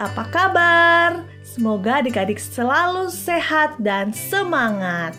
[0.00, 1.28] apa kabar?
[1.44, 5.12] Semoga adik-adik selalu sehat dan semangat.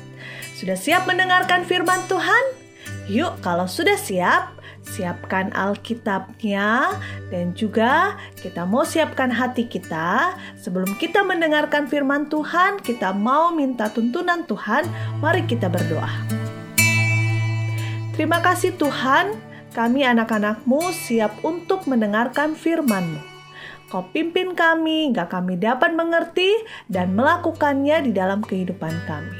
[0.57, 2.57] Sudah siap mendengarkan firman Tuhan?
[3.05, 6.97] Yuk, kalau sudah siap, siapkan Alkitabnya
[7.29, 10.33] dan juga kita mau siapkan hati kita.
[10.57, 14.89] Sebelum kita mendengarkan firman Tuhan, kita mau minta tuntunan Tuhan.
[15.21, 16.09] Mari kita berdoa.
[18.17, 19.37] Terima kasih Tuhan,
[19.77, 23.30] kami anak-anakmu siap untuk mendengarkan firman-Mu.
[23.91, 26.47] Kau pimpin kami, hingga kami dapat mengerti
[26.87, 29.35] dan melakukannya di dalam kehidupan kami.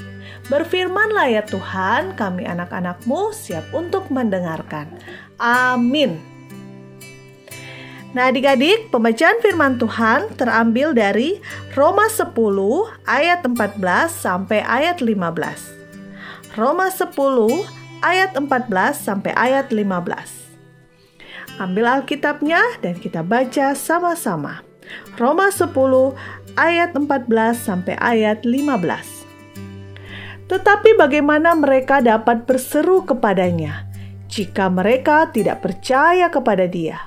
[0.51, 4.91] Berfirmanlah ya Tuhan, kami anak-anakmu siap untuk mendengarkan.
[5.39, 6.19] Amin.
[8.11, 11.39] Nah adik-adik, pembacaan firman Tuhan terambil dari
[11.71, 12.35] Roma 10
[13.07, 13.79] ayat 14
[14.11, 16.59] sampai ayat 15.
[16.59, 17.07] Roma 10
[18.03, 18.67] ayat 14
[18.99, 20.40] sampai ayat 15.
[21.59, 24.63] Ambil Alkitabnya dan kita baca sama-sama.
[25.19, 25.67] Roma 10
[26.55, 29.21] ayat 14 sampai ayat 15.
[30.51, 33.87] Tetapi bagaimana mereka dapat berseru kepadanya
[34.27, 36.99] jika mereka tidak percaya kepada Dia?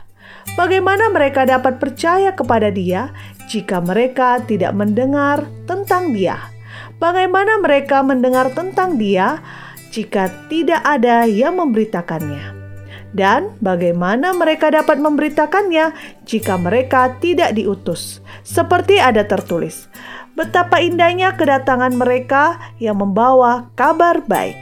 [0.57, 3.13] Bagaimana mereka dapat percaya kepada Dia
[3.49, 6.41] jika mereka tidak mendengar tentang Dia?
[6.97, 9.45] Bagaimana mereka mendengar tentang Dia
[9.93, 12.54] jika tidak ada yang memberitakannya?
[13.15, 15.95] Dan bagaimana mereka dapat memberitakannya
[16.27, 18.19] jika mereka tidak diutus?
[18.43, 19.87] Seperti ada tertulis,
[20.35, 24.59] betapa indahnya kedatangan mereka yang membawa kabar baik.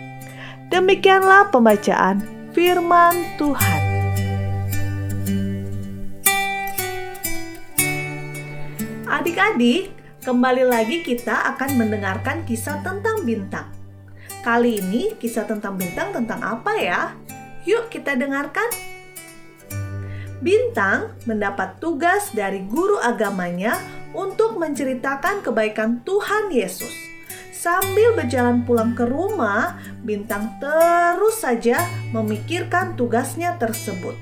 [0.69, 2.21] Demikianlah pembacaan
[2.53, 3.81] firman Tuhan.
[9.09, 9.93] Adik-adik,
[10.25, 13.69] kembali lagi kita akan mendengarkan kisah tentang bintang.
[14.45, 17.17] Kali ini kisah tentang bintang tentang apa ya?
[17.63, 18.67] Yuk kita dengarkan.
[20.43, 23.79] Bintang mendapat tugas dari guru agamanya
[24.11, 26.91] untuk menceritakan kebaikan Tuhan Yesus.
[27.55, 34.19] Sambil berjalan pulang ke rumah, Bintang terus saja memikirkan tugasnya tersebut.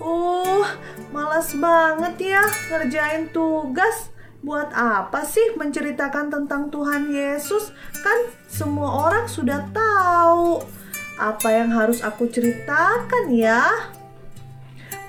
[0.00, 0.64] Uh,
[1.12, 2.42] malas banget ya
[2.72, 4.08] ngerjain tugas.
[4.42, 7.70] Buat apa sih menceritakan tentang Tuhan Yesus?
[8.00, 10.64] Kan semua orang sudah tahu.
[11.20, 13.92] Apa yang harus aku ceritakan ya?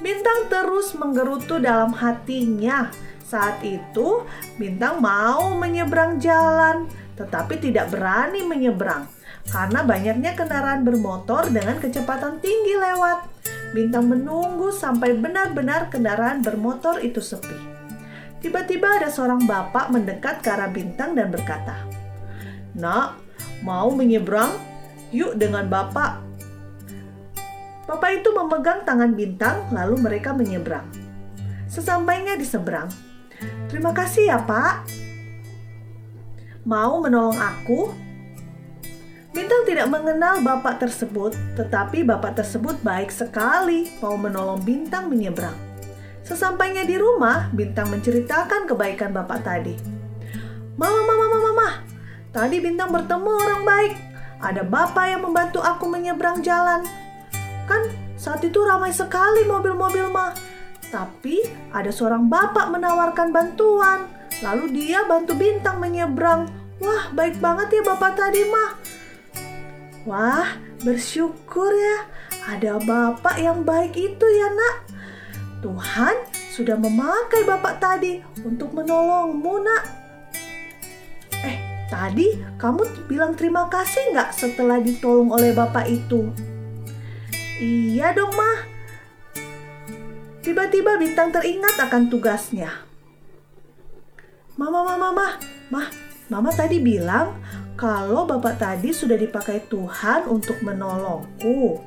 [0.03, 2.91] Bintang terus menggerutu dalam hatinya.
[3.23, 4.27] Saat itu,
[4.59, 9.09] Bintang mau menyeberang jalan, tetapi tidak berani menyeberang
[9.49, 13.27] karena banyaknya kendaraan bermotor dengan kecepatan tinggi lewat.
[13.73, 17.57] Bintang menunggu sampai benar-benar kendaraan bermotor itu sepi.
[18.39, 21.79] Tiba-tiba ada seorang bapak mendekat ke arah Bintang dan berkata,
[22.75, 23.17] "Nak,
[23.65, 24.72] mau menyeberang?"
[25.13, 26.25] Yuk dengan Bapak.
[27.85, 30.89] Bapak itu memegang tangan Bintang, lalu mereka menyeberang.
[31.69, 32.89] Sesampainya di seberang,
[33.69, 34.89] terima kasih ya Pak.
[36.65, 37.93] Mau menolong aku?
[39.33, 45.57] Bintang tidak mengenal bapak tersebut, tetapi bapak tersebut baik sekali mau menolong Bintang menyeberang.
[46.21, 49.75] Sesampainya di rumah, Bintang menceritakan kebaikan bapak tadi.
[50.77, 51.69] Mama, mama, mama, mama,
[52.29, 54.12] tadi Bintang bertemu orang baik.
[54.39, 56.81] Ada bapak yang membantu aku menyeberang jalan.
[57.69, 60.33] Kan saat itu ramai sekali mobil-mobil mah.
[60.93, 61.41] Tapi
[61.73, 64.09] ada seorang bapak menawarkan bantuan.
[64.45, 66.49] Lalu dia bantu bintang menyeberang.
[66.83, 68.69] Wah, baik banget ya bapak tadi mah.
[70.03, 70.47] Wah,
[70.83, 71.97] bersyukur ya.
[72.43, 74.75] Ada bapak yang baik itu ya nak.
[75.63, 76.15] Tuhan
[76.51, 80.02] sudah memakai bapak tadi untuk menolongmu nak.
[81.93, 86.25] Tadi kamu bilang terima kasih nggak setelah ditolong oleh bapak itu?
[87.61, 88.65] Iya dong, mah.
[90.41, 92.81] Tiba-tiba bintang teringat akan tugasnya.
[94.57, 95.27] Mama, mama, mama,
[95.69, 95.87] mah,
[96.33, 97.37] mama tadi bilang
[97.77, 101.77] kalau bapak tadi sudah dipakai Tuhan untuk menolongku.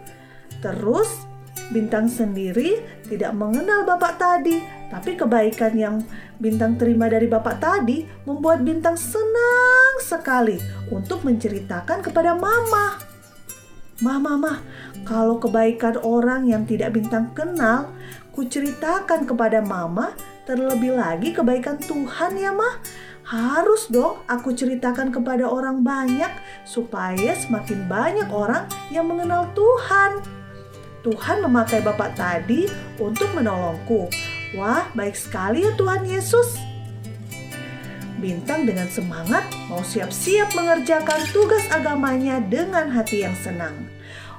[0.62, 1.26] Terus
[1.66, 2.78] Bintang sendiri
[3.10, 5.96] tidak mengenal bapak tadi, tapi kebaikan yang
[6.38, 9.55] Bintang terima dari bapak tadi membuat Bintang senang
[10.02, 10.58] sekali
[10.92, 13.00] untuk menceritakan kepada mama.
[14.04, 14.52] Mama, mama,
[15.08, 17.88] kalau kebaikan orang yang tidak Bintang kenal,
[18.36, 20.12] kuceritakan kepada mama,
[20.44, 22.76] terlebih lagi kebaikan Tuhan ya, mah.
[23.26, 26.30] Harus dong aku ceritakan kepada orang banyak
[26.62, 30.22] supaya semakin banyak orang yang mengenal Tuhan.
[31.02, 32.70] Tuhan memakai Bapak tadi
[33.02, 34.06] untuk menolongku.
[34.54, 36.75] Wah, baik sekali ya Tuhan Yesus.
[38.16, 43.92] Bintang dengan semangat mau siap-siap mengerjakan tugas agamanya dengan hati yang senang.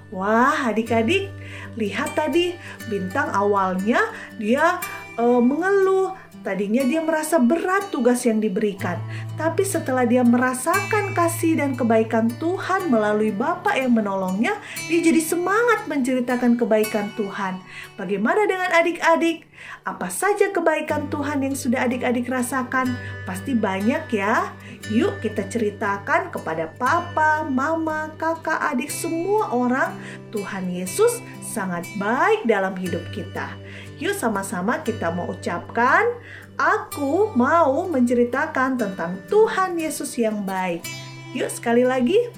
[0.09, 1.29] Wah, adik-adik,
[1.75, 2.55] lihat tadi
[2.87, 3.99] Bintang awalnya
[4.39, 4.79] dia
[5.17, 6.15] uh, mengeluh,
[6.47, 8.95] Tadinya dia merasa berat tugas yang diberikan,
[9.35, 14.55] tapi setelah dia merasakan kasih dan kebaikan Tuhan melalui Bapa yang menolongnya,
[14.87, 17.59] dia jadi semangat menceritakan kebaikan Tuhan.
[17.99, 19.43] Bagaimana dengan adik-adik?
[19.83, 22.95] Apa saja kebaikan Tuhan yang sudah adik-adik rasakan?
[23.27, 24.53] Pasti banyak ya.
[24.87, 29.91] Yuk kita ceritakan kepada papa, mama, kakak, adik, semua orang
[30.31, 33.51] Tuhan Yesus sangat baik dalam hidup kita.
[33.97, 36.05] Yuk sama-sama kita mau ucapkan,
[36.53, 40.85] aku mau menceritakan tentang Tuhan Yesus yang baik.
[41.33, 42.29] Yuk sekali lagi,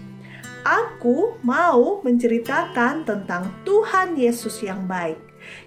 [0.64, 5.20] aku mau menceritakan tentang Tuhan Yesus yang baik.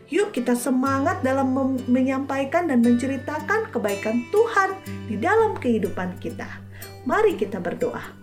[0.08, 1.52] Yuk kita semangat dalam
[1.88, 4.76] menyampaikan dan menceritakan kebaikan Tuhan
[5.08, 6.48] di dalam kehidupan kita.
[7.04, 8.21] Mari kita berdoa.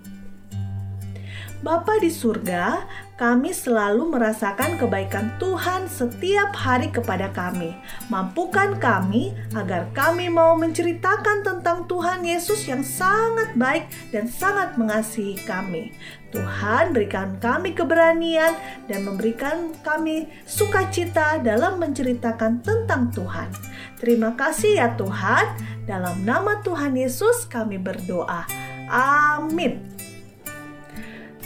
[1.59, 2.87] Bapa di surga,
[3.19, 7.75] kami selalu merasakan kebaikan Tuhan setiap hari kepada kami.
[8.07, 15.35] Mampukan kami agar kami mau menceritakan tentang Tuhan Yesus yang sangat baik dan sangat mengasihi
[15.43, 15.91] kami.
[16.31, 18.55] Tuhan berikan kami keberanian
[18.87, 23.51] dan memberikan kami sukacita dalam menceritakan tentang Tuhan.
[23.99, 25.59] Terima kasih ya Tuhan.
[25.83, 28.47] Dalam nama Tuhan Yesus kami berdoa.
[28.87, 29.98] Amin.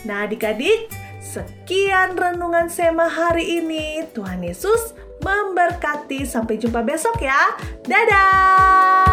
[0.03, 0.91] Nah, adik-adik,
[1.23, 4.03] sekian renungan Sema hari ini.
[4.11, 4.91] Tuhan Yesus
[5.23, 6.27] memberkati.
[6.27, 7.55] Sampai jumpa besok ya.
[7.87, 9.12] Dadah!